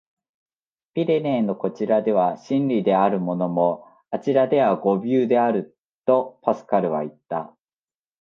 [0.95, 5.77] 「ピレネーのこちらでは真理であるものも、あちらでは誤謬である」、
[6.07, 7.55] とパスカルはいった。